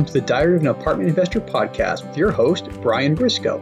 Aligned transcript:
welcome 0.00 0.14
to 0.14 0.18
the 0.18 0.26
Diary 0.26 0.56
of 0.56 0.62
an 0.62 0.68
Apartment 0.68 1.10
Investor 1.10 1.42
podcast 1.42 2.06
with 2.06 2.16
your 2.16 2.30
host, 2.30 2.70
Brian 2.80 3.14
Briscoe. 3.14 3.60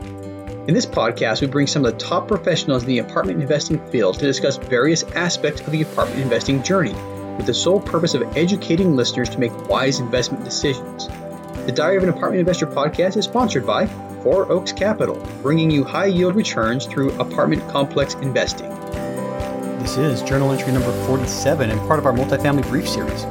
In 0.69 0.75
this 0.75 0.87
podcast, 0.87 1.41
we 1.41 1.49
bring 1.49 1.67
some 1.67 1.85
of 1.85 1.91
the 1.91 1.99
top 1.99 2.29
professionals 2.29 2.85
in 2.85 2.89
the 2.91 3.01
apartment 3.01 3.43
investing 3.43 3.85
field 3.91 4.21
to 4.21 4.25
discuss 4.25 4.57
various 4.57 5.03
aspects 5.17 5.63
of 5.63 5.73
the 5.73 5.83
apartment 5.83 6.21
investing 6.21 6.63
journey 6.63 6.93
with 7.37 7.47
the 7.47 7.55
sole 7.55 7.81
purpose 7.81 8.15
of 8.15 8.23
educating 8.37 8.95
listeners 8.95 9.29
to 9.31 9.41
make 9.41 9.69
wise 9.69 9.99
investment 9.99 10.45
decisions. 10.45 11.09
The 11.67 11.73
Diary 11.73 11.97
of 11.97 12.05
an 12.05 12.11
Apartment 12.11 12.39
Investor 12.39 12.69
podcast 12.69 13.17
is 13.17 13.25
sponsored 13.25 13.67
by 13.67 13.89
Four 14.23 14.49
Oaks 14.53 14.71
Capital, 14.71 15.17
bringing 15.43 15.73
you 15.73 15.83
high 15.83 16.07
yield 16.07 16.37
returns 16.37 16.87
through 16.87 17.19
apartment 17.19 17.69
complex 17.69 18.15
investing. 18.15 18.71
This 19.81 19.97
is 19.97 20.23
journal 20.23 20.53
entry 20.53 20.73
number 20.73 20.93
47 21.09 21.69
and 21.69 21.81
part 21.89 21.99
of 21.99 22.07
our 22.07 22.13
multifamily 22.13 22.63
brief 22.69 22.89
series. 22.89 23.25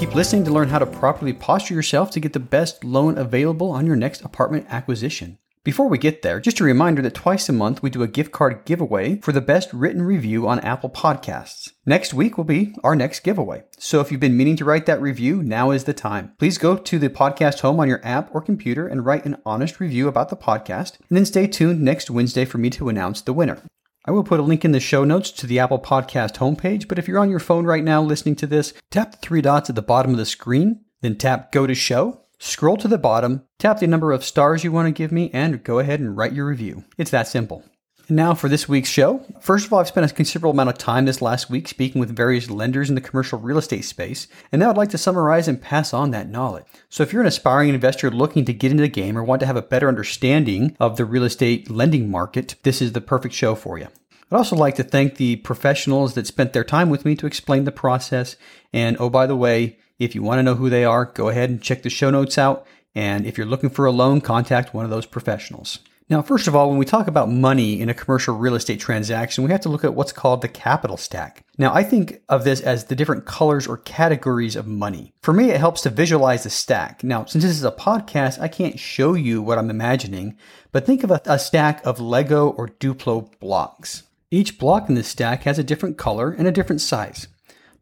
Keep 0.00 0.14
listening 0.14 0.44
to 0.46 0.50
learn 0.50 0.70
how 0.70 0.78
to 0.78 0.86
properly 0.86 1.34
posture 1.34 1.74
yourself 1.74 2.10
to 2.12 2.20
get 2.20 2.32
the 2.32 2.40
best 2.40 2.84
loan 2.84 3.18
available 3.18 3.70
on 3.70 3.84
your 3.84 3.96
next 3.96 4.22
apartment 4.22 4.64
acquisition. 4.70 5.36
Before 5.62 5.90
we 5.90 5.98
get 5.98 6.22
there, 6.22 6.40
just 6.40 6.58
a 6.58 6.64
reminder 6.64 7.02
that 7.02 7.12
twice 7.12 7.50
a 7.50 7.52
month 7.52 7.82
we 7.82 7.90
do 7.90 8.02
a 8.02 8.08
gift 8.08 8.32
card 8.32 8.64
giveaway 8.64 9.20
for 9.20 9.32
the 9.32 9.42
best 9.42 9.70
written 9.74 10.00
review 10.00 10.48
on 10.48 10.58
Apple 10.60 10.88
Podcasts. 10.88 11.72
Next 11.84 12.14
week 12.14 12.38
will 12.38 12.44
be 12.44 12.74
our 12.82 12.96
next 12.96 13.20
giveaway. 13.20 13.64
So 13.76 14.00
if 14.00 14.10
you've 14.10 14.22
been 14.22 14.38
meaning 14.38 14.56
to 14.56 14.64
write 14.64 14.86
that 14.86 15.02
review, 15.02 15.42
now 15.42 15.70
is 15.70 15.84
the 15.84 15.92
time. 15.92 16.32
Please 16.38 16.56
go 16.56 16.78
to 16.78 16.98
the 16.98 17.10
podcast 17.10 17.60
home 17.60 17.78
on 17.78 17.88
your 17.88 18.00
app 18.02 18.34
or 18.34 18.40
computer 18.40 18.88
and 18.88 19.04
write 19.04 19.26
an 19.26 19.36
honest 19.44 19.80
review 19.80 20.08
about 20.08 20.30
the 20.30 20.34
podcast, 20.34 20.98
and 21.10 21.18
then 21.18 21.26
stay 21.26 21.46
tuned 21.46 21.82
next 21.82 22.10
Wednesday 22.10 22.46
for 22.46 22.56
me 22.56 22.70
to 22.70 22.88
announce 22.88 23.20
the 23.20 23.34
winner. 23.34 23.60
I 24.06 24.12
will 24.12 24.24
put 24.24 24.40
a 24.40 24.42
link 24.42 24.64
in 24.64 24.72
the 24.72 24.80
show 24.80 25.04
notes 25.04 25.30
to 25.30 25.46
the 25.46 25.58
Apple 25.58 25.78
Podcast 25.78 26.36
homepage, 26.36 26.88
but 26.88 26.98
if 26.98 27.06
you're 27.06 27.18
on 27.18 27.28
your 27.28 27.38
phone 27.38 27.66
right 27.66 27.84
now 27.84 28.02
listening 28.02 28.34
to 28.36 28.46
this, 28.46 28.72
tap 28.90 29.10
the 29.10 29.18
three 29.18 29.42
dots 29.42 29.68
at 29.68 29.76
the 29.76 29.82
bottom 29.82 30.12
of 30.12 30.16
the 30.16 30.24
screen, 30.24 30.80
then 31.02 31.16
tap 31.16 31.52
Go 31.52 31.66
to 31.66 31.74
Show, 31.74 32.22
scroll 32.38 32.78
to 32.78 32.88
the 32.88 32.96
bottom, 32.96 33.44
tap 33.58 33.78
the 33.78 33.86
number 33.86 34.12
of 34.12 34.24
stars 34.24 34.64
you 34.64 34.72
want 34.72 34.86
to 34.86 34.92
give 34.92 35.12
me, 35.12 35.30
and 35.34 35.62
go 35.62 35.80
ahead 35.80 36.00
and 36.00 36.16
write 36.16 36.32
your 36.32 36.46
review. 36.46 36.84
It's 36.96 37.10
that 37.10 37.28
simple. 37.28 37.62
And 38.08 38.16
now 38.16 38.34
for 38.34 38.48
this 38.48 38.68
week's 38.68 38.88
show. 38.88 39.24
First 39.40 39.66
of 39.66 39.72
all, 39.72 39.78
I've 39.78 39.86
spent 39.86 40.10
a 40.10 40.12
considerable 40.12 40.50
amount 40.50 40.70
of 40.70 40.78
time 40.78 41.04
this 41.04 41.22
last 41.22 41.48
week 41.48 41.68
speaking 41.68 42.00
with 42.00 42.16
various 42.16 42.50
lenders 42.50 42.88
in 42.88 42.96
the 42.96 43.00
commercial 43.00 43.38
real 43.38 43.58
estate 43.58 43.84
space, 43.84 44.26
and 44.50 44.58
now 44.58 44.70
I'd 44.70 44.76
like 44.76 44.90
to 44.90 44.98
summarize 44.98 45.46
and 45.46 45.62
pass 45.62 45.94
on 45.94 46.10
that 46.10 46.28
knowledge. 46.28 46.64
So 46.88 47.04
if 47.04 47.12
you're 47.12 47.22
an 47.22 47.28
aspiring 47.28 47.68
investor 47.68 48.10
looking 48.10 48.44
to 48.46 48.52
get 48.52 48.72
into 48.72 48.82
the 48.82 48.88
game 48.88 49.16
or 49.16 49.22
want 49.22 49.38
to 49.40 49.46
have 49.46 49.56
a 49.56 49.62
better 49.62 49.86
understanding 49.86 50.76
of 50.80 50.96
the 50.96 51.04
real 51.04 51.22
estate 51.22 51.70
lending 51.70 52.10
market, 52.10 52.56
this 52.64 52.82
is 52.82 52.92
the 52.92 53.00
perfect 53.00 53.32
show 53.32 53.54
for 53.54 53.78
you. 53.78 53.86
I'd 54.30 54.36
also 54.36 54.56
like 54.56 54.76
to 54.76 54.84
thank 54.84 55.16
the 55.16 55.36
professionals 55.36 56.14
that 56.14 56.26
spent 56.26 56.52
their 56.52 56.64
time 56.64 56.88
with 56.88 57.04
me 57.04 57.16
to 57.16 57.26
explain 57.26 57.64
the 57.64 57.72
process. 57.72 58.36
And 58.72 58.96
oh, 59.00 59.10
by 59.10 59.26
the 59.26 59.36
way, 59.36 59.78
if 59.98 60.14
you 60.14 60.22
want 60.22 60.38
to 60.38 60.42
know 60.44 60.54
who 60.54 60.70
they 60.70 60.84
are, 60.84 61.04
go 61.04 61.28
ahead 61.28 61.50
and 61.50 61.60
check 61.60 61.82
the 61.82 61.90
show 61.90 62.10
notes 62.10 62.38
out. 62.38 62.66
And 62.94 63.26
if 63.26 63.36
you're 63.36 63.46
looking 63.46 63.70
for 63.70 63.86
a 63.86 63.92
loan, 63.92 64.20
contact 64.20 64.72
one 64.72 64.84
of 64.84 64.90
those 64.90 65.06
professionals. 65.06 65.80
Now, 66.08 66.22
first 66.22 66.48
of 66.48 66.56
all, 66.56 66.68
when 66.68 66.78
we 66.78 66.84
talk 66.84 67.06
about 67.06 67.30
money 67.30 67.80
in 67.80 67.88
a 67.88 67.94
commercial 67.94 68.36
real 68.36 68.56
estate 68.56 68.80
transaction, 68.80 69.44
we 69.44 69.50
have 69.52 69.60
to 69.60 69.68
look 69.68 69.84
at 69.84 69.94
what's 69.94 70.10
called 70.10 70.42
the 70.42 70.48
capital 70.48 70.96
stack. 70.96 71.44
Now, 71.56 71.72
I 71.72 71.84
think 71.84 72.20
of 72.28 72.42
this 72.42 72.60
as 72.60 72.86
the 72.86 72.96
different 72.96 73.26
colors 73.26 73.68
or 73.68 73.76
categories 73.76 74.56
of 74.56 74.66
money. 74.66 75.12
For 75.22 75.32
me, 75.32 75.50
it 75.50 75.60
helps 75.60 75.82
to 75.82 75.90
visualize 75.90 76.42
the 76.42 76.50
stack. 76.50 77.04
Now, 77.04 77.26
since 77.26 77.44
this 77.44 77.56
is 77.56 77.62
a 77.62 77.70
podcast, 77.70 78.40
I 78.40 78.48
can't 78.48 78.78
show 78.78 79.14
you 79.14 79.40
what 79.40 79.58
I'm 79.58 79.70
imagining, 79.70 80.36
but 80.72 80.84
think 80.84 81.04
of 81.04 81.12
a, 81.12 81.20
a 81.26 81.38
stack 81.38 81.80
of 81.86 82.00
Lego 82.00 82.48
or 82.48 82.68
Duplo 82.68 83.30
blocks. 83.38 84.02
Each 84.32 84.60
block 84.60 84.88
in 84.88 84.94
the 84.94 85.02
stack 85.02 85.42
has 85.42 85.58
a 85.58 85.64
different 85.64 85.98
color 85.98 86.30
and 86.30 86.46
a 86.46 86.52
different 86.52 86.80
size. 86.80 87.26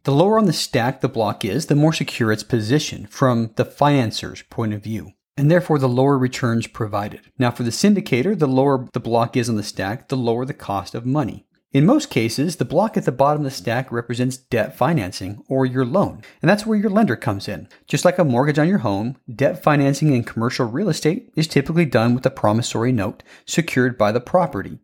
The 0.05 0.13
lower 0.13 0.39
on 0.39 0.47
the 0.47 0.55
stack 0.55 1.03
the 1.03 1.09
block 1.09 1.45
is, 1.45 1.67
the 1.67 1.75
more 1.75 1.93
secure 1.93 2.33
its 2.33 2.43
position 2.43 3.07
from 3.07 3.51
the 3.57 3.67
financer's 3.67 4.41
point 4.43 4.73
of 4.73 4.83
view, 4.83 5.13
and 5.37 5.51
therefore 5.51 5.79
the 5.79 5.91
lower 5.91 6.17
returns 6.17 6.67
provided. 6.67 7.21
Now, 7.39 7.51
for 7.51 7.65
the 7.65 7.71
syndicator, 7.71 8.39
the 8.39 8.47
lower 8.47 8.89
the 8.95 9.01
block 9.01 9.37
is 9.37 9.51
on 9.51 9.57
the 9.57 9.63
stack, 9.63 10.09
the 10.09 10.17
lower 10.17 10.47
the 10.47 10.55
cost 10.55 10.95
of 10.95 11.05
money. 11.05 11.45
In 11.71 11.85
most 11.85 12.09
cases, 12.09 12.57
the 12.57 12.65
block 12.65 12.97
at 12.97 13.05
the 13.05 13.13
bottom 13.13 13.43
of 13.43 13.45
the 13.45 13.51
stack 13.51 13.93
represents 13.93 14.39
debt 14.39 14.75
financing 14.75 15.45
or 15.49 15.67
your 15.67 15.85
loan, 15.85 16.23
and 16.41 16.49
that's 16.49 16.65
where 16.65 16.79
your 16.79 16.89
lender 16.89 17.17
comes 17.17 17.47
in. 17.47 17.69
Just 17.87 18.07
like 18.07 18.19
a 18.19 18.25
mortgage 18.25 18.59
on 18.59 18.69
your 18.69 18.79
home, 18.79 19.19
debt 19.31 19.63
financing 19.63 20.15
in 20.15 20.25
commercial 20.25 20.65
real 20.65 20.89
estate 20.89 21.31
is 21.37 21.47
typically 21.47 21.85
done 21.85 22.15
with 22.15 22.25
a 22.25 22.31
promissory 22.31 22.91
note 22.91 23.23
secured 23.45 23.99
by 23.99 24.13
the 24.13 24.21
property. 24.21 24.79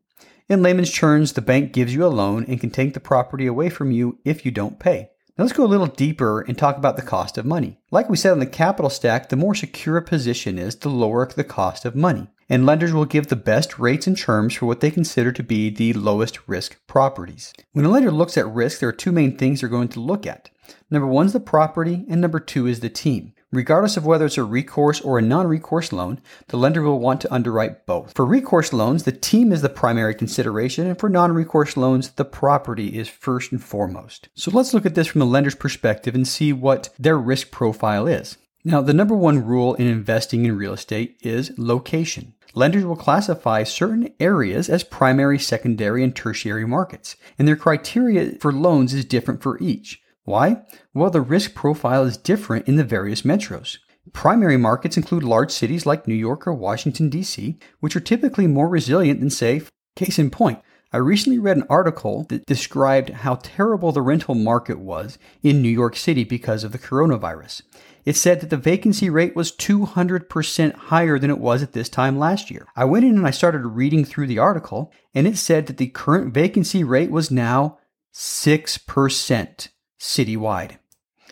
In 0.46 0.62
layman's 0.62 0.92
terms, 0.92 1.32
the 1.32 1.40
bank 1.40 1.72
gives 1.72 1.94
you 1.94 2.04
a 2.04 2.08
loan 2.08 2.44
and 2.46 2.60
can 2.60 2.70
take 2.70 2.92
the 2.92 3.00
property 3.00 3.46
away 3.46 3.70
from 3.70 3.90
you 3.90 4.18
if 4.26 4.44
you 4.44 4.50
don't 4.50 4.78
pay. 4.78 5.08
Now 5.38 5.44
let's 5.44 5.56
go 5.56 5.64
a 5.64 5.66
little 5.66 5.86
deeper 5.86 6.42
and 6.42 6.56
talk 6.56 6.76
about 6.76 6.96
the 6.96 7.02
cost 7.02 7.38
of 7.38 7.46
money. 7.46 7.78
Like 7.90 8.10
we 8.10 8.18
said 8.18 8.32
on 8.32 8.40
the 8.40 8.46
capital 8.46 8.90
stack, 8.90 9.30
the 9.30 9.36
more 9.36 9.54
secure 9.54 9.96
a 9.96 10.02
position 10.02 10.58
is, 10.58 10.76
the 10.76 10.90
lower 10.90 11.26
the 11.26 11.44
cost 11.44 11.86
of 11.86 11.96
money. 11.96 12.28
And 12.48 12.66
lenders 12.66 12.92
will 12.92 13.06
give 13.06 13.28
the 13.28 13.36
best 13.36 13.78
rates 13.78 14.06
and 14.06 14.18
terms 14.18 14.52
for 14.52 14.66
what 14.66 14.80
they 14.80 14.90
consider 14.90 15.32
to 15.32 15.42
be 15.42 15.70
the 15.70 15.94
lowest 15.94 16.46
risk 16.46 16.78
properties. 16.86 17.54
When 17.72 17.86
a 17.86 17.88
lender 17.88 18.10
looks 18.10 18.36
at 18.36 18.46
risk, 18.46 18.80
there 18.80 18.90
are 18.90 18.92
two 18.92 19.12
main 19.12 19.38
things 19.38 19.60
they're 19.60 19.70
going 19.70 19.88
to 19.88 20.00
look 20.00 20.26
at. 20.26 20.50
Number 20.90 21.06
one 21.06 21.26
is 21.26 21.32
the 21.32 21.40
property, 21.40 22.04
and 22.08 22.20
number 22.20 22.38
two 22.38 22.66
is 22.66 22.80
the 22.80 22.90
team. 22.90 23.32
Regardless 23.54 23.96
of 23.96 24.04
whether 24.04 24.26
it's 24.26 24.36
a 24.36 24.42
recourse 24.42 25.00
or 25.00 25.16
a 25.16 25.22
non 25.22 25.46
recourse 25.46 25.92
loan, 25.92 26.20
the 26.48 26.56
lender 26.56 26.82
will 26.82 26.98
want 26.98 27.20
to 27.20 27.32
underwrite 27.32 27.86
both. 27.86 28.12
For 28.16 28.26
recourse 28.26 28.72
loans, 28.72 29.04
the 29.04 29.12
team 29.12 29.52
is 29.52 29.62
the 29.62 29.68
primary 29.68 30.12
consideration, 30.12 30.88
and 30.88 30.98
for 30.98 31.08
non 31.08 31.30
recourse 31.30 31.76
loans, 31.76 32.10
the 32.10 32.24
property 32.24 32.98
is 32.98 33.08
first 33.08 33.52
and 33.52 33.62
foremost. 33.62 34.28
So 34.34 34.50
let's 34.50 34.74
look 34.74 34.84
at 34.84 34.96
this 34.96 35.06
from 35.06 35.20
the 35.20 35.26
lender's 35.26 35.54
perspective 35.54 36.16
and 36.16 36.26
see 36.26 36.52
what 36.52 36.88
their 36.98 37.16
risk 37.16 37.52
profile 37.52 38.08
is. 38.08 38.38
Now, 38.64 38.80
the 38.80 38.94
number 38.94 39.14
one 39.14 39.44
rule 39.44 39.74
in 39.74 39.86
investing 39.86 40.44
in 40.44 40.56
real 40.56 40.72
estate 40.72 41.16
is 41.20 41.52
location. 41.56 42.34
Lenders 42.54 42.84
will 42.84 42.96
classify 42.96 43.62
certain 43.62 44.12
areas 44.18 44.68
as 44.68 44.82
primary, 44.82 45.38
secondary, 45.38 46.02
and 46.02 46.14
tertiary 46.14 46.66
markets, 46.66 47.14
and 47.38 47.46
their 47.46 47.56
criteria 47.56 48.32
for 48.40 48.52
loans 48.52 48.94
is 48.94 49.04
different 49.04 49.42
for 49.42 49.60
each. 49.60 50.00
Why? 50.24 50.62
Well, 50.94 51.10
the 51.10 51.20
risk 51.20 51.54
profile 51.54 52.04
is 52.04 52.16
different 52.16 52.66
in 52.66 52.76
the 52.76 52.84
various 52.84 53.22
metros. 53.22 53.78
Primary 54.12 54.56
markets 54.56 54.96
include 54.96 55.22
large 55.22 55.50
cities 55.50 55.86
like 55.86 56.08
New 56.08 56.14
York 56.14 56.46
or 56.46 56.54
Washington, 56.54 57.08
D.C., 57.08 57.58
which 57.80 57.96
are 57.96 58.00
typically 58.00 58.46
more 58.46 58.68
resilient 58.68 59.20
than, 59.20 59.30
say, 59.30 59.62
case 59.96 60.18
in 60.18 60.30
point. 60.30 60.60
I 60.92 60.98
recently 60.98 61.38
read 61.38 61.56
an 61.56 61.66
article 61.68 62.24
that 62.28 62.46
described 62.46 63.10
how 63.10 63.36
terrible 63.42 63.92
the 63.92 64.02
rental 64.02 64.34
market 64.34 64.78
was 64.78 65.18
in 65.42 65.60
New 65.60 65.68
York 65.68 65.96
City 65.96 66.24
because 66.24 66.64
of 66.64 66.72
the 66.72 66.78
coronavirus. 66.78 67.62
It 68.04 68.16
said 68.16 68.40
that 68.40 68.50
the 68.50 68.56
vacancy 68.56 69.10
rate 69.10 69.34
was 69.34 69.50
200% 69.50 70.74
higher 70.74 71.18
than 71.18 71.30
it 71.30 71.38
was 71.38 71.62
at 71.62 71.72
this 71.72 71.88
time 71.88 72.18
last 72.18 72.50
year. 72.50 72.66
I 72.76 72.84
went 72.84 73.04
in 73.04 73.16
and 73.16 73.26
I 73.26 73.30
started 73.30 73.66
reading 73.66 74.04
through 74.04 74.28
the 74.28 74.38
article, 74.38 74.92
and 75.14 75.26
it 75.26 75.36
said 75.36 75.66
that 75.66 75.78
the 75.78 75.88
current 75.88 76.32
vacancy 76.32 76.84
rate 76.84 77.10
was 77.10 77.30
now 77.30 77.78
6% 78.14 79.68
citywide. 79.98 80.78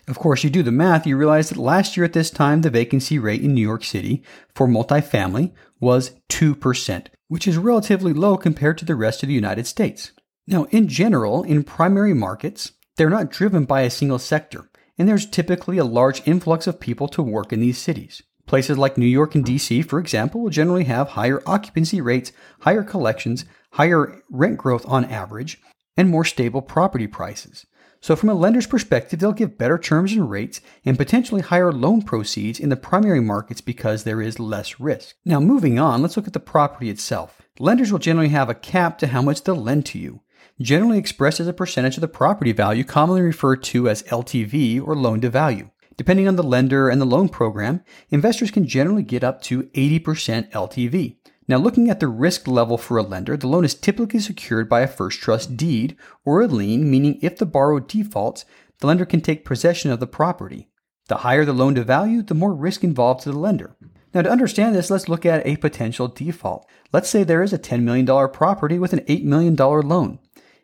Of 0.08 0.18
course, 0.18 0.42
you 0.42 0.50
do 0.50 0.62
the 0.62 0.72
math, 0.72 1.06
you 1.06 1.16
realize 1.16 1.48
that 1.48 1.58
last 1.58 1.96
year 1.96 2.04
at 2.04 2.12
this 2.12 2.30
time, 2.30 2.62
the 2.62 2.70
vacancy 2.70 3.18
rate 3.18 3.42
in 3.42 3.54
New 3.54 3.62
York 3.62 3.84
City 3.84 4.22
for 4.54 4.66
multifamily 4.66 5.52
was 5.78 6.12
2%, 6.28 7.06
which 7.28 7.46
is 7.46 7.56
relatively 7.56 8.12
low 8.12 8.36
compared 8.36 8.78
to 8.78 8.84
the 8.84 8.96
rest 8.96 9.22
of 9.22 9.28
the 9.28 9.34
United 9.34 9.66
States. 9.66 10.10
Now, 10.46 10.64
in 10.70 10.88
general, 10.88 11.44
in 11.44 11.62
primary 11.62 12.14
markets, 12.14 12.72
they're 12.96 13.08
not 13.08 13.30
driven 13.30 13.64
by 13.64 13.82
a 13.82 13.90
single 13.90 14.18
sector, 14.18 14.68
and 14.98 15.08
there's 15.08 15.24
typically 15.24 15.78
a 15.78 15.84
large 15.84 16.26
influx 16.26 16.66
of 16.66 16.80
people 16.80 17.06
to 17.08 17.22
work 17.22 17.52
in 17.52 17.60
these 17.60 17.78
cities. 17.78 18.22
Places 18.46 18.76
like 18.76 18.98
New 18.98 19.06
York 19.06 19.34
and 19.36 19.44
DC, 19.44 19.86
for 19.86 20.00
example, 20.00 20.40
will 20.40 20.50
generally 20.50 20.84
have 20.84 21.10
higher 21.10 21.40
occupancy 21.46 22.00
rates, 22.00 22.32
higher 22.60 22.82
collections, 22.82 23.44
higher 23.72 24.20
rent 24.28 24.58
growth 24.58 24.84
on 24.86 25.04
average, 25.04 25.60
and 25.96 26.10
more 26.10 26.24
stable 26.24 26.60
property 26.60 27.06
prices. 27.06 27.66
So, 28.02 28.16
from 28.16 28.30
a 28.30 28.34
lender's 28.34 28.66
perspective, 28.66 29.20
they'll 29.20 29.30
give 29.30 29.56
better 29.56 29.78
terms 29.78 30.12
and 30.12 30.28
rates 30.28 30.60
and 30.84 30.98
potentially 30.98 31.40
higher 31.40 31.70
loan 31.70 32.02
proceeds 32.02 32.58
in 32.58 32.68
the 32.68 32.76
primary 32.76 33.20
markets 33.20 33.60
because 33.60 34.02
there 34.02 34.20
is 34.20 34.40
less 34.40 34.80
risk. 34.80 35.14
Now, 35.24 35.38
moving 35.38 35.78
on, 35.78 36.02
let's 36.02 36.16
look 36.16 36.26
at 36.26 36.32
the 36.32 36.40
property 36.40 36.90
itself. 36.90 37.40
Lenders 37.60 37.92
will 37.92 38.00
generally 38.00 38.30
have 38.30 38.50
a 38.50 38.54
cap 38.54 38.98
to 38.98 39.06
how 39.06 39.22
much 39.22 39.44
they'll 39.44 39.54
lend 39.54 39.86
to 39.86 40.00
you, 40.00 40.20
generally 40.60 40.98
expressed 40.98 41.38
as 41.38 41.46
a 41.46 41.52
percentage 41.52 41.96
of 41.96 42.00
the 42.00 42.08
property 42.08 42.50
value, 42.50 42.82
commonly 42.82 43.22
referred 43.22 43.62
to 43.62 43.88
as 43.88 44.02
LTV 44.02 44.84
or 44.84 44.96
loan 44.96 45.20
to 45.20 45.30
value. 45.30 45.70
Depending 45.96 46.26
on 46.26 46.34
the 46.34 46.42
lender 46.42 46.88
and 46.88 47.00
the 47.00 47.06
loan 47.06 47.28
program, 47.28 47.84
investors 48.10 48.50
can 48.50 48.66
generally 48.66 49.04
get 49.04 49.22
up 49.22 49.42
to 49.42 49.62
80% 49.74 50.50
LTV. 50.50 51.18
Now, 51.48 51.56
looking 51.56 51.90
at 51.90 52.00
the 52.00 52.08
risk 52.08 52.46
level 52.46 52.78
for 52.78 52.98
a 52.98 53.02
lender, 53.02 53.36
the 53.36 53.48
loan 53.48 53.64
is 53.64 53.74
typically 53.74 54.20
secured 54.20 54.68
by 54.68 54.80
a 54.80 54.86
first 54.86 55.20
trust 55.20 55.56
deed 55.56 55.96
or 56.24 56.40
a 56.40 56.46
lien, 56.46 56.90
meaning 56.90 57.18
if 57.20 57.36
the 57.36 57.46
borrower 57.46 57.80
defaults, 57.80 58.44
the 58.78 58.86
lender 58.86 59.04
can 59.04 59.20
take 59.20 59.44
possession 59.44 59.90
of 59.90 60.00
the 60.00 60.06
property. 60.06 60.68
The 61.08 61.18
higher 61.18 61.44
the 61.44 61.52
loan 61.52 61.74
to 61.74 61.84
value, 61.84 62.22
the 62.22 62.34
more 62.34 62.54
risk 62.54 62.84
involved 62.84 63.22
to 63.22 63.32
the 63.32 63.38
lender. 63.38 63.76
Now, 64.14 64.22
to 64.22 64.30
understand 64.30 64.74
this, 64.74 64.90
let's 64.90 65.08
look 65.08 65.26
at 65.26 65.46
a 65.46 65.56
potential 65.56 66.06
default. 66.06 66.68
Let's 66.92 67.08
say 67.08 67.24
there 67.24 67.42
is 67.42 67.52
a 67.52 67.58
$10 67.58 67.82
million 67.82 68.06
property 68.30 68.78
with 68.78 68.92
an 68.92 69.00
$8 69.00 69.24
million 69.24 69.56
loan. 69.56 70.18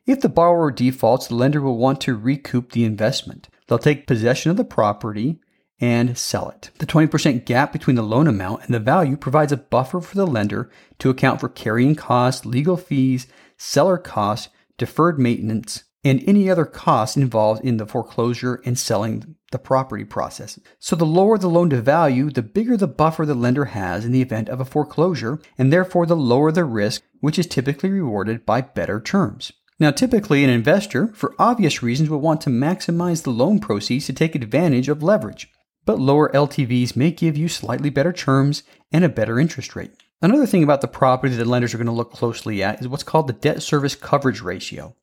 If 0.06 0.20
the 0.20 0.28
borrower 0.28 0.70
defaults, 0.70 1.26
the 1.26 1.34
lender 1.34 1.60
will 1.60 1.76
want 1.76 2.00
to 2.02 2.14
recoup 2.14 2.72
the 2.72 2.84
investment. 2.84 3.48
They'll 3.66 3.78
take 3.78 4.06
possession 4.06 4.50
of 4.50 4.56
the 4.56 4.64
property 4.64 5.40
and 5.80 6.18
sell 6.18 6.50
it. 6.50 6.70
The 6.78 6.86
20% 6.86 7.44
gap 7.44 7.72
between 7.72 7.96
the 7.96 8.02
loan 8.02 8.26
amount 8.26 8.64
and 8.64 8.74
the 8.74 8.80
value 8.80 9.16
provides 9.16 9.52
a 9.52 9.56
buffer 9.56 10.00
for 10.00 10.16
the 10.16 10.26
lender 10.26 10.70
to 10.98 11.10
account 11.10 11.40
for 11.40 11.48
carrying 11.48 11.94
costs, 11.94 12.44
legal 12.44 12.76
fees, 12.76 13.26
seller 13.56 13.98
costs, 13.98 14.48
deferred 14.76 15.18
maintenance, 15.18 15.84
and 16.04 16.22
any 16.26 16.48
other 16.48 16.64
costs 16.64 17.16
involved 17.16 17.64
in 17.64 17.76
the 17.76 17.86
foreclosure 17.86 18.60
and 18.64 18.78
selling 18.78 19.36
the 19.50 19.58
property 19.58 20.04
process. 20.04 20.58
So 20.78 20.94
the 20.94 21.06
lower 21.06 21.38
the 21.38 21.48
loan 21.48 21.70
to 21.70 21.80
value, 21.80 22.30
the 22.30 22.42
bigger 22.42 22.76
the 22.76 22.86
buffer 22.86 23.24
the 23.26 23.34
lender 23.34 23.66
has 23.66 24.04
in 24.04 24.12
the 24.12 24.22
event 24.22 24.48
of 24.48 24.60
a 24.60 24.64
foreclosure, 24.64 25.40
and 25.56 25.72
therefore 25.72 26.06
the 26.06 26.16
lower 26.16 26.52
the 26.52 26.64
risk, 26.64 27.02
which 27.20 27.38
is 27.38 27.46
typically 27.46 27.90
rewarded 27.90 28.44
by 28.46 28.60
better 28.60 29.00
terms. 29.00 29.52
Now, 29.80 29.92
typically, 29.92 30.42
an 30.42 30.50
investor, 30.50 31.08
for 31.14 31.34
obvious 31.38 31.82
reasons, 31.84 32.10
will 32.10 32.20
want 32.20 32.40
to 32.42 32.50
maximize 32.50 33.22
the 33.22 33.30
loan 33.30 33.60
proceeds 33.60 34.06
to 34.06 34.12
take 34.12 34.34
advantage 34.34 34.88
of 34.88 35.04
leverage, 35.04 35.48
but 35.88 35.98
lower 35.98 36.28
LTVs 36.32 36.96
may 36.96 37.10
give 37.10 37.34
you 37.34 37.48
slightly 37.48 37.88
better 37.88 38.12
terms 38.12 38.62
and 38.92 39.06
a 39.06 39.08
better 39.08 39.40
interest 39.40 39.74
rate. 39.74 39.90
Another 40.20 40.44
thing 40.44 40.62
about 40.62 40.82
the 40.82 40.86
property 40.86 41.34
that 41.34 41.46
lenders 41.46 41.72
are 41.72 41.78
going 41.78 41.86
to 41.86 41.92
look 41.94 42.12
closely 42.12 42.62
at 42.62 42.82
is 42.82 42.88
what's 42.88 43.02
called 43.02 43.26
the 43.26 43.32
debt 43.32 43.62
service 43.62 43.94
coverage 43.94 44.42
ratio. 44.42 44.94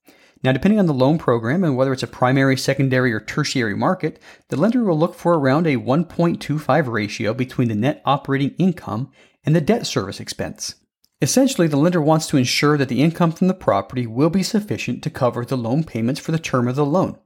Now, 0.43 0.51
depending 0.51 0.77
on 0.77 0.85
the 0.85 0.93
loan 0.93 1.17
program 1.17 1.63
and 1.63 1.75
whether 1.75 1.91
it's 1.91 2.03
a 2.03 2.07
primary, 2.07 2.55
secondary, 2.55 3.11
or 3.13 3.19
tertiary 3.19 3.75
market, 3.75 4.21
the 4.49 4.57
lender 4.57 4.83
will 4.83 4.99
look 4.99 5.15
for 5.15 5.39
around 5.39 5.65
a 5.65 5.77
1.25 5.77 6.87
ratio 6.87 7.33
between 7.33 7.69
the 7.69 7.73
net 7.73 8.03
operating 8.05 8.51
income 8.59 9.09
and 9.43 9.55
the 9.55 9.61
debt 9.61 9.87
service 9.87 10.19
expense. 10.19 10.75
Essentially, 11.19 11.67
the 11.67 11.77
lender 11.77 11.99
wants 11.99 12.27
to 12.27 12.37
ensure 12.37 12.77
that 12.77 12.89
the 12.89 13.01
income 13.01 13.31
from 13.31 13.47
the 13.47 13.55
property 13.55 14.05
will 14.05 14.29
be 14.29 14.43
sufficient 14.43 15.01
to 15.01 15.09
cover 15.09 15.43
the 15.43 15.57
loan 15.57 15.83
payments 15.83 16.19
for 16.19 16.31
the 16.31 16.37
term 16.37 16.67
of 16.67 16.75
the 16.75 16.85
loan. 16.85 17.17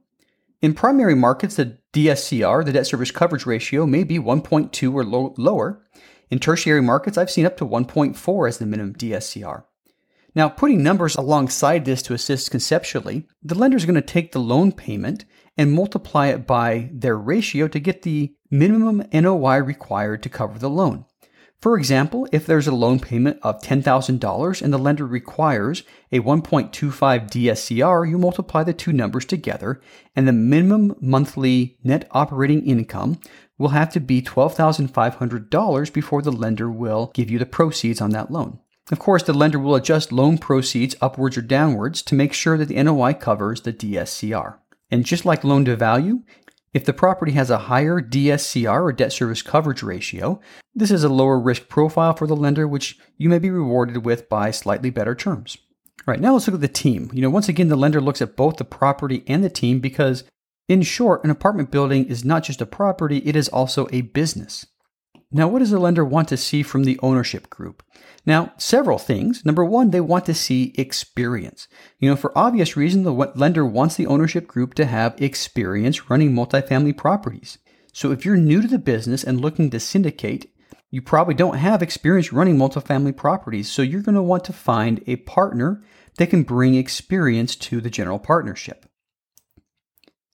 In 0.62 0.74
primary 0.74 1.14
markets, 1.14 1.56
the 1.56 1.78
DSCR, 1.94 2.64
the 2.64 2.72
debt 2.72 2.86
service 2.86 3.10
coverage 3.10 3.46
ratio, 3.46 3.86
may 3.86 4.04
be 4.04 4.18
1.2 4.18 4.92
or 4.92 5.04
lo- 5.04 5.34
lower. 5.38 5.82
In 6.30 6.38
tertiary 6.38 6.82
markets, 6.82 7.16
I've 7.16 7.30
seen 7.30 7.46
up 7.46 7.56
to 7.56 7.66
1.4 7.66 8.48
as 8.48 8.58
the 8.58 8.66
minimum 8.66 8.94
DSCR. 8.94 9.64
Now, 10.34 10.48
putting 10.48 10.82
numbers 10.82 11.16
alongside 11.16 11.84
this 11.84 12.02
to 12.02 12.14
assist 12.14 12.50
conceptually, 12.50 13.26
the 13.42 13.54
lender 13.54 13.76
is 13.76 13.86
going 13.86 13.94
to 13.96 14.02
take 14.02 14.32
the 14.32 14.38
loan 14.38 14.70
payment 14.70 15.24
and 15.56 15.72
multiply 15.72 16.28
it 16.28 16.46
by 16.46 16.90
their 16.92 17.16
ratio 17.16 17.66
to 17.66 17.80
get 17.80 18.02
the 18.02 18.34
minimum 18.50 19.02
NOI 19.12 19.56
required 19.56 20.22
to 20.22 20.28
cover 20.28 20.58
the 20.58 20.70
loan. 20.70 21.06
For 21.60 21.76
example, 21.76 22.26
if 22.32 22.46
there's 22.46 22.66
a 22.66 22.74
loan 22.74 23.00
payment 23.00 23.38
of 23.42 23.60
$10,000 23.60 24.62
and 24.62 24.72
the 24.72 24.78
lender 24.78 25.06
requires 25.06 25.82
a 26.10 26.20
1.25 26.20 26.70
DSCR, 26.72 28.08
you 28.08 28.16
multiply 28.16 28.64
the 28.64 28.72
two 28.72 28.94
numbers 28.94 29.26
together, 29.26 29.78
and 30.16 30.26
the 30.26 30.32
minimum 30.32 30.96
monthly 31.02 31.76
net 31.84 32.08
operating 32.12 32.66
income 32.66 33.20
will 33.58 33.68
have 33.68 33.92
to 33.92 34.00
be 34.00 34.22
$12,500 34.22 35.92
before 35.92 36.22
the 36.22 36.32
lender 36.32 36.70
will 36.70 37.10
give 37.12 37.30
you 37.30 37.38
the 37.38 37.44
proceeds 37.44 38.00
on 38.00 38.10
that 38.10 38.30
loan. 38.30 38.58
Of 38.90 38.98
course, 38.98 39.22
the 39.22 39.34
lender 39.34 39.58
will 39.58 39.74
adjust 39.74 40.12
loan 40.12 40.38
proceeds 40.38 40.96
upwards 41.02 41.36
or 41.36 41.42
downwards 41.42 42.00
to 42.02 42.14
make 42.14 42.32
sure 42.32 42.56
that 42.56 42.68
the 42.68 42.82
NOI 42.82 43.12
covers 43.12 43.60
the 43.60 43.72
DSCR. 43.74 44.56
And 44.90 45.04
just 45.04 45.26
like 45.26 45.44
loan 45.44 45.66
to 45.66 45.76
value, 45.76 46.22
if 46.72 46.84
the 46.84 46.92
property 46.92 47.32
has 47.32 47.50
a 47.50 47.58
higher 47.58 48.00
DSCR 48.00 48.82
or 48.82 48.92
debt 48.92 49.12
service 49.12 49.42
coverage 49.42 49.82
ratio, 49.82 50.40
this 50.74 50.90
is 50.90 51.02
a 51.02 51.08
lower 51.08 51.38
risk 51.38 51.68
profile 51.68 52.14
for 52.14 52.26
the 52.26 52.36
lender, 52.36 52.68
which 52.68 52.98
you 53.16 53.28
may 53.28 53.38
be 53.38 53.50
rewarded 53.50 54.04
with 54.04 54.28
by 54.28 54.50
slightly 54.50 54.90
better 54.90 55.14
terms. 55.14 55.56
All 56.00 56.12
right, 56.12 56.20
now 56.20 56.32
let's 56.32 56.46
look 56.46 56.54
at 56.54 56.60
the 56.60 56.68
team. 56.68 57.10
You 57.12 57.22
know, 57.22 57.30
once 57.30 57.48
again, 57.48 57.68
the 57.68 57.76
lender 57.76 58.00
looks 58.00 58.22
at 58.22 58.36
both 58.36 58.56
the 58.56 58.64
property 58.64 59.24
and 59.26 59.42
the 59.42 59.50
team 59.50 59.80
because, 59.80 60.24
in 60.68 60.82
short, 60.82 61.24
an 61.24 61.30
apartment 61.30 61.70
building 61.70 62.06
is 62.06 62.24
not 62.24 62.44
just 62.44 62.60
a 62.60 62.66
property, 62.66 63.18
it 63.18 63.34
is 63.34 63.48
also 63.48 63.88
a 63.92 64.02
business. 64.02 64.64
Now, 65.32 65.46
what 65.46 65.60
does 65.60 65.72
a 65.72 65.78
lender 65.78 66.04
want 66.04 66.28
to 66.28 66.36
see 66.36 66.64
from 66.64 66.82
the 66.82 66.98
ownership 67.02 67.48
group? 67.50 67.84
Now, 68.26 68.52
several 68.58 68.98
things. 68.98 69.44
Number 69.44 69.64
one, 69.64 69.90
they 69.90 70.00
want 70.00 70.26
to 70.26 70.34
see 70.34 70.74
experience. 70.76 71.68
You 72.00 72.10
know, 72.10 72.16
for 72.16 72.36
obvious 72.36 72.76
reason, 72.76 73.04
the 73.04 73.12
lender 73.12 73.64
wants 73.64 73.94
the 73.94 74.08
ownership 74.08 74.48
group 74.48 74.74
to 74.74 74.86
have 74.86 75.20
experience 75.22 76.10
running 76.10 76.32
multifamily 76.32 76.96
properties. 76.96 77.58
So 77.92 78.10
if 78.10 78.24
you're 78.24 78.36
new 78.36 78.60
to 78.60 78.68
the 78.68 78.78
business 78.78 79.22
and 79.22 79.40
looking 79.40 79.70
to 79.70 79.78
syndicate, 79.78 80.52
you 80.90 81.00
probably 81.00 81.34
don't 81.34 81.58
have 81.58 81.80
experience 81.80 82.32
running 82.32 82.56
multifamily 82.56 83.16
properties. 83.16 83.70
So 83.70 83.82
you're 83.82 84.02
going 84.02 84.16
to 84.16 84.22
want 84.22 84.44
to 84.46 84.52
find 84.52 85.02
a 85.06 85.16
partner 85.16 85.84
that 86.16 86.30
can 86.30 86.42
bring 86.42 86.74
experience 86.74 87.54
to 87.56 87.80
the 87.80 87.90
general 87.90 88.18
partnership. 88.18 88.86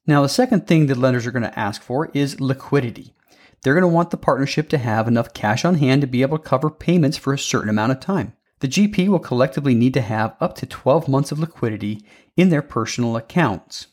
Now, 0.06 0.22
the 0.22 0.28
second 0.28 0.66
thing 0.66 0.86
that 0.86 0.96
lenders 0.96 1.26
are 1.26 1.32
going 1.32 1.42
to 1.42 1.58
ask 1.58 1.82
for 1.82 2.10
is 2.14 2.40
liquidity 2.40 3.15
they're 3.62 3.74
going 3.74 3.82
to 3.82 3.88
want 3.88 4.10
the 4.10 4.16
partnership 4.16 4.68
to 4.70 4.78
have 4.78 5.08
enough 5.08 5.34
cash 5.34 5.64
on 5.64 5.76
hand 5.76 6.00
to 6.00 6.06
be 6.06 6.22
able 6.22 6.38
to 6.38 6.44
cover 6.44 6.70
payments 6.70 7.16
for 7.16 7.32
a 7.32 7.38
certain 7.38 7.68
amount 7.68 7.92
of 7.92 8.00
time. 8.00 8.34
The 8.60 8.68
GP 8.68 9.08
will 9.08 9.18
collectively 9.18 9.74
need 9.74 9.94
to 9.94 10.00
have 10.00 10.36
up 10.40 10.54
to 10.56 10.66
12 10.66 11.08
months 11.08 11.30
of 11.30 11.38
liquidity 11.38 12.04
in 12.36 12.48
their 12.48 12.62
personal 12.62 13.16
accounts. 13.16 13.88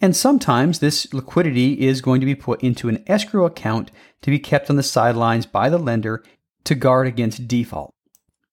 And 0.00 0.16
sometimes 0.16 0.78
this 0.78 1.12
liquidity 1.12 1.86
is 1.86 2.00
going 2.00 2.20
to 2.20 2.26
be 2.26 2.34
put 2.34 2.62
into 2.62 2.88
an 2.88 3.04
escrow 3.06 3.44
account 3.44 3.90
to 4.22 4.30
be 4.30 4.38
kept 4.38 4.70
on 4.70 4.76
the 4.76 4.82
sidelines 4.82 5.44
by 5.46 5.68
the 5.68 5.78
lender 5.78 6.24
to 6.64 6.74
guard 6.74 7.06
against 7.06 7.48
default. 7.48 7.94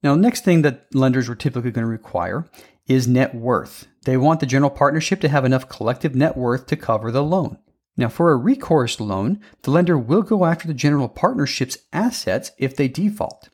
Now, 0.03 0.15
next 0.15 0.43
thing 0.43 0.61
that 0.61 0.87
lenders 0.93 1.29
are 1.29 1.35
typically 1.35 1.71
going 1.71 1.85
to 1.85 1.91
require 1.91 2.49
is 2.87 3.07
net 3.07 3.33
worth. 3.33 3.87
They 4.05 4.17
want 4.17 4.39
the 4.39 4.45
general 4.45 4.69
partnership 4.69 5.19
to 5.21 5.29
have 5.29 5.45
enough 5.45 5.69
collective 5.69 6.15
net 6.15 6.37
worth 6.37 6.67
to 6.67 6.75
cover 6.75 7.11
the 7.11 7.23
loan. 7.23 7.57
Now, 7.97 8.09
for 8.09 8.31
a 8.31 8.37
recourse 8.37 8.99
loan, 8.99 9.39
the 9.63 9.71
lender 9.71 9.97
will 9.97 10.21
go 10.21 10.45
after 10.45 10.67
the 10.67 10.73
general 10.75 11.09
partnership's 11.09 11.79
assets 11.91 12.51
if 12.59 12.75
they 12.75 12.87
default. 12.87 13.49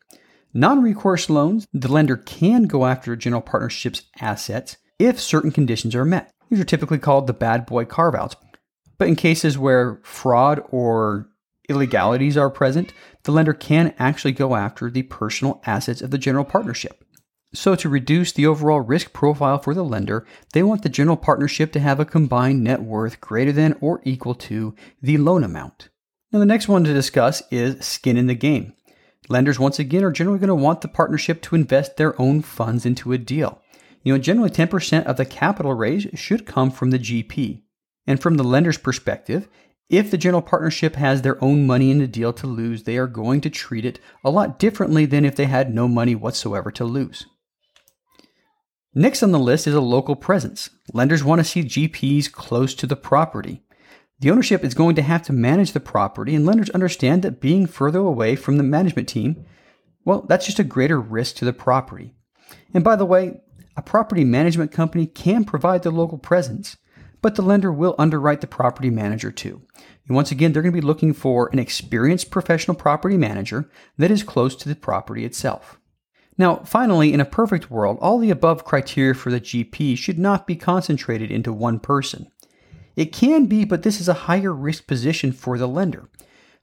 Non 0.53 0.83
recourse 0.83 1.29
loans, 1.29 1.65
the 1.73 1.91
lender 1.91 2.17
can 2.17 2.63
go 2.63 2.85
after 2.85 3.13
a 3.13 3.17
general 3.17 3.41
partnership's 3.41 4.03
assets 4.19 4.77
if 4.99 5.19
certain 5.19 5.51
conditions 5.51 5.95
are 5.95 6.05
met. 6.05 6.31
These 6.49 6.59
are 6.59 6.65
typically 6.65 6.99
called 6.99 7.25
the 7.25 7.33
bad 7.33 7.65
boy 7.65 7.85
carve 7.85 8.15
outs. 8.15 8.35
But 8.97 9.07
in 9.07 9.15
cases 9.15 9.57
where 9.57 9.99
fraud 10.03 10.61
or 10.69 11.29
illegalities 11.69 12.37
are 12.37 12.49
present, 12.49 12.93
the 13.23 13.31
lender 13.31 13.53
can 13.53 13.95
actually 13.97 14.33
go 14.33 14.55
after 14.55 14.91
the 14.91 15.03
personal 15.03 15.61
assets 15.65 16.01
of 16.01 16.11
the 16.11 16.17
general 16.17 16.45
partnership. 16.45 17.02
So, 17.55 17.75
to 17.75 17.87
reduce 17.87 18.31
the 18.31 18.47
overall 18.47 18.79
risk 18.79 19.13
profile 19.13 19.59
for 19.59 19.75
the 19.75 19.83
lender, 19.83 20.25
they 20.53 20.63
want 20.63 20.81
the 20.81 20.89
general 20.89 21.17
partnership 21.17 21.71
to 21.73 21.79
have 21.79 21.99
a 21.99 22.05
combined 22.05 22.63
net 22.63 22.81
worth 22.81 23.21
greater 23.21 23.51
than 23.51 23.77
or 23.79 24.01
equal 24.03 24.33
to 24.35 24.73
the 25.03 25.17
loan 25.17 25.43
amount. 25.43 25.89
Now, 26.31 26.39
the 26.39 26.47
next 26.47 26.67
one 26.67 26.83
to 26.83 26.93
discuss 26.93 27.43
is 27.51 27.85
skin 27.85 28.17
in 28.17 28.25
the 28.25 28.33
game. 28.33 28.73
Lenders, 29.29 29.59
once 29.59 29.77
again, 29.77 30.03
are 30.03 30.11
generally 30.11 30.39
going 30.39 30.47
to 30.47 30.55
want 30.55 30.81
the 30.81 30.87
partnership 30.87 31.43
to 31.43 31.55
invest 31.55 31.95
their 31.95 32.19
own 32.19 32.41
funds 32.41 32.87
into 32.87 33.13
a 33.13 33.19
deal. 33.19 33.61
You 34.01 34.13
know, 34.13 34.19
generally 34.19 34.49
10% 34.49 35.05
of 35.05 35.17
the 35.17 35.25
capital 35.25 35.75
raise 35.75 36.07
should 36.15 36.47
come 36.47 36.71
from 36.71 36.89
the 36.89 36.99
GP. 36.99 37.61
And 38.07 38.19
from 38.19 38.35
the 38.35 38.43
lender's 38.43 38.79
perspective, 38.79 39.47
if 39.89 40.09
the 40.09 40.17
general 40.17 40.41
partnership 40.41 40.95
has 40.95 41.21
their 41.21 41.41
own 41.43 41.67
money 41.67 41.91
in 41.91 41.99
the 41.99 42.07
deal 42.07 42.33
to 42.33 42.47
lose, 42.47 42.83
they 42.83 42.97
are 42.97 43.07
going 43.07 43.41
to 43.41 43.49
treat 43.51 43.85
it 43.85 43.99
a 44.23 44.31
lot 44.31 44.57
differently 44.57 45.05
than 45.05 45.23
if 45.23 45.35
they 45.35 45.45
had 45.45 45.73
no 45.73 45.87
money 45.87 46.15
whatsoever 46.15 46.71
to 46.71 46.83
lose. 46.83 47.27
Next 48.95 49.23
on 49.23 49.31
the 49.31 49.39
list 49.39 49.65
is 49.65 49.73
a 49.73 49.81
local 49.81 50.15
presence. 50.15 50.69
Lenders 50.93 51.23
want 51.23 51.39
to 51.39 51.43
see 51.43 51.63
GPs 51.63 52.31
close 52.31 52.75
to 52.75 52.85
the 52.85 52.95
property. 52.95 53.63
The 54.19 54.29
ownership 54.29 54.63
is 54.63 54.75
going 54.75 54.95
to 54.95 55.01
have 55.01 55.23
to 55.23 55.33
manage 55.33 55.71
the 55.71 55.79
property, 55.79 56.35
and 56.35 56.45
lenders 56.45 56.69
understand 56.69 57.23
that 57.23 57.41
being 57.41 57.65
further 57.65 57.99
away 57.99 58.35
from 58.35 58.57
the 58.57 58.63
management 58.63 59.09
team, 59.09 59.45
well, 60.05 60.21
that's 60.21 60.45
just 60.45 60.59
a 60.59 60.63
greater 60.63 60.99
risk 60.99 61.35
to 61.37 61.45
the 61.45 61.53
property. 61.53 62.13
And 62.73 62.83
by 62.83 62.95
the 62.95 63.05
way, 63.05 63.41
a 63.75 63.81
property 63.81 64.23
management 64.23 64.71
company 64.71 65.07
can 65.07 65.43
provide 65.43 65.81
the 65.81 65.89
local 65.89 66.19
presence, 66.19 66.77
but 67.21 67.33
the 67.33 67.41
lender 67.41 67.71
will 67.71 67.95
underwrite 67.97 68.41
the 68.41 68.47
property 68.47 68.91
manager 68.91 69.31
too. 69.31 69.63
And 70.07 70.15
once 70.15 70.29
again, 70.29 70.53
they're 70.53 70.61
going 70.61 70.73
to 70.73 70.81
be 70.81 70.85
looking 70.85 71.13
for 71.13 71.49
an 71.51 71.57
experienced 71.57 72.29
professional 72.29 72.77
property 72.77 73.17
manager 73.17 73.71
that 73.97 74.11
is 74.11 74.21
close 74.21 74.55
to 74.57 74.69
the 74.69 74.75
property 74.75 75.25
itself. 75.25 75.79
Now, 76.37 76.57
finally, 76.57 77.13
in 77.13 77.19
a 77.19 77.25
perfect 77.25 77.69
world, 77.69 77.97
all 78.01 78.17
the 78.17 78.31
above 78.31 78.65
criteria 78.65 79.13
for 79.13 79.29
the 79.29 79.41
GP 79.41 79.97
should 79.97 80.17
not 80.17 80.47
be 80.47 80.55
concentrated 80.55 81.31
into 81.31 81.53
one 81.53 81.79
person. 81.79 82.27
It 82.95 83.13
can 83.13 83.45
be, 83.45 83.65
but 83.65 83.83
this 83.83 83.99
is 83.99 84.07
a 84.07 84.13
higher 84.13 84.53
risk 84.53 84.87
position 84.87 85.31
for 85.31 85.57
the 85.57 85.67
lender. 85.67 86.09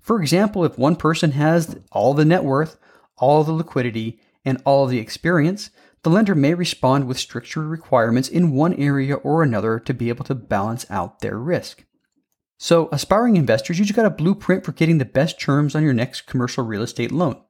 For 0.01 0.21
example, 0.21 0.65
if 0.65 0.79
one 0.79 0.97
person 0.97 1.33
has 1.33 1.79
all 1.93 2.15
the 2.15 2.25
net 2.25 2.45
worth, 2.45 2.79
all 3.19 3.45
the 3.45 3.53
liquidity, 3.53 4.21
and 4.45 4.61
all 4.65 4.87
the 4.87 4.99
experience, 4.99 5.71
the 6.03 6.11
lender 6.11 6.35
may 6.35 6.55
respond 6.55 7.07
with 7.07 7.19
stricter 7.19 7.61
requirements 7.61 8.29
in 8.29 8.53
one 8.53 8.75
area 8.75 9.17
or 9.17 9.43
another 9.43 9.79
to 9.81 9.93
be 9.93 10.09
able 10.09 10.25
to 10.25 10.35
balance 10.35 10.87
out 10.89 11.21
their 11.21 11.39
risk. 11.39 11.85
So, 12.59 12.89
aspiring 12.93 13.37
investors, 13.37 13.79
you 13.79 13.85
just 13.85 13.97
got 13.97 14.07
a 14.07 14.11
blueprint 14.11 14.65
for 14.65 14.73
getting 14.73 14.99
the 14.99 15.05
best 15.05 15.41
terms 15.41 15.75
on 15.75 15.83
your 15.83 15.93
next 15.93 16.23
commercial 16.23 16.65
real 16.65 16.83
estate 16.83 17.13
loan. 17.13 17.41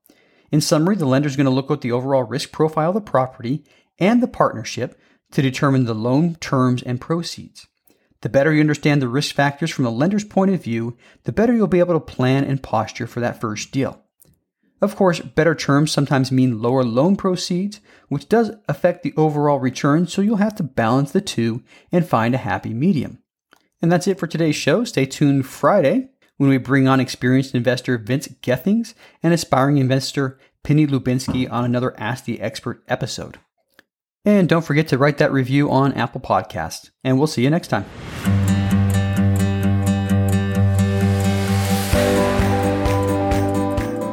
In 0.50 0.60
summary, 0.60 0.96
the 0.96 1.06
lender 1.06 1.28
is 1.28 1.36
going 1.36 1.46
to 1.46 1.50
look 1.50 1.70
at 1.70 1.80
the 1.80 1.92
overall 1.92 2.24
risk 2.24 2.52
profile 2.52 2.90
of 2.90 2.94
the 2.94 3.00
property 3.00 3.64
and 3.98 4.22
the 4.22 4.28
partnership 4.28 5.00
to 5.32 5.42
determine 5.42 5.84
the 5.84 5.94
loan 5.94 6.34
terms 6.36 6.82
and 6.82 7.00
proceeds. 7.00 7.66
The 8.22 8.28
better 8.28 8.52
you 8.52 8.60
understand 8.60 9.00
the 9.00 9.08
risk 9.08 9.34
factors 9.34 9.70
from 9.70 9.84
the 9.84 9.90
lender's 9.90 10.24
point 10.24 10.50
of 10.50 10.62
view, 10.62 10.96
the 11.24 11.32
better 11.32 11.54
you'll 11.54 11.68
be 11.68 11.78
able 11.78 11.94
to 11.94 12.00
plan 12.00 12.44
and 12.44 12.62
posture 12.62 13.06
for 13.06 13.20
that 13.20 13.40
first 13.40 13.70
deal. 13.70 14.02
Of 14.82 14.96
course, 14.96 15.20
better 15.20 15.54
terms 15.54 15.92
sometimes 15.92 16.32
mean 16.32 16.60
lower 16.60 16.82
loan 16.82 17.16
proceeds, 17.16 17.80
which 18.08 18.28
does 18.28 18.50
affect 18.68 19.02
the 19.02 19.14
overall 19.16 19.58
return, 19.58 20.06
so 20.06 20.22
you'll 20.22 20.36
have 20.36 20.56
to 20.56 20.62
balance 20.62 21.12
the 21.12 21.20
two 21.20 21.62
and 21.92 22.06
find 22.06 22.34
a 22.34 22.38
happy 22.38 22.74
medium. 22.74 23.22
And 23.82 23.92
that's 23.92 24.06
it 24.06 24.18
for 24.18 24.26
today's 24.26 24.56
show. 24.56 24.84
Stay 24.84 25.06
tuned 25.06 25.46
Friday 25.46 26.10
when 26.40 26.48
we 26.48 26.56
bring 26.56 26.88
on 26.88 27.00
experienced 27.00 27.54
investor 27.54 27.98
Vince 27.98 28.26
Gethings 28.40 28.94
and 29.22 29.34
aspiring 29.34 29.76
investor 29.76 30.38
Penny 30.64 30.86
Lubinsky 30.86 31.46
on 31.52 31.66
another 31.66 31.94
Ask 32.00 32.24
the 32.24 32.40
Expert 32.40 32.82
episode. 32.88 33.38
And 34.24 34.48
don't 34.48 34.64
forget 34.64 34.88
to 34.88 34.96
write 34.96 35.18
that 35.18 35.32
review 35.32 35.70
on 35.70 35.92
Apple 35.92 36.22
Podcasts. 36.22 36.92
And 37.04 37.18
we'll 37.18 37.26
see 37.26 37.42
you 37.42 37.50
next 37.50 37.68
time. 37.68 37.84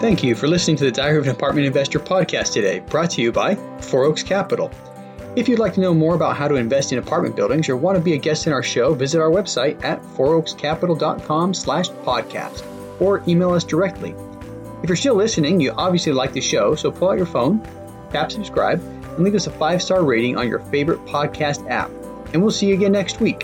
Thank 0.01 0.21
you 0.21 0.35
for 0.35 0.49
listening 0.49 0.75
to 0.77 0.83
the 0.83 0.91
Diary 0.91 1.19
of 1.19 1.23
an 1.23 1.31
Apartment 1.31 1.65
Investor 1.65 2.01
podcast 2.01 2.51
today, 2.51 2.79
brought 2.79 3.11
to 3.11 3.21
you 3.21 3.31
by 3.31 3.55
Four 3.79 4.03
Oaks 4.03 4.21
Capital. 4.21 4.69
If 5.37 5.47
you'd 5.47 5.59
like 5.59 5.75
to 5.75 5.81
know 5.81 5.93
more 5.93 6.15
about 6.15 6.35
how 6.35 6.47
to 6.47 6.55
invest 6.55 6.91
in 6.91 6.97
apartment 6.97 7.35
buildings 7.35 7.69
or 7.69 7.77
want 7.77 7.95
to 7.95 8.03
be 8.03 8.13
a 8.13 8.17
guest 8.17 8.47
in 8.47 8.53
our 8.53 8.63
show, 8.63 8.95
visit 8.95 9.21
our 9.21 9.29
website 9.29 9.83
at 9.83 10.01
fouroakscapital.com 10.01 11.53
slash 11.53 11.89
podcast 11.89 12.63
or 12.99 13.21
email 13.27 13.51
us 13.51 13.63
directly. 13.63 14.15
If 14.81 14.89
you're 14.89 14.95
still 14.95 15.13
listening, 15.13 15.61
you 15.61 15.73
obviously 15.73 16.11
like 16.11 16.33
the 16.33 16.41
show, 16.41 16.73
so 16.73 16.89
pull 16.89 17.11
out 17.11 17.17
your 17.17 17.27
phone, 17.27 17.61
tap 18.09 18.31
subscribe, 18.31 18.81
and 18.81 19.19
leave 19.19 19.35
us 19.35 19.45
a 19.45 19.51
five 19.51 19.83
star 19.83 20.03
rating 20.03 20.37
on 20.37 20.47
your 20.47 20.57
favorite 20.71 21.05
podcast 21.05 21.69
app. 21.69 21.91
And 22.33 22.41
we'll 22.41 22.49
see 22.49 22.65
you 22.65 22.73
again 22.73 22.93
next 22.93 23.21
week. 23.21 23.43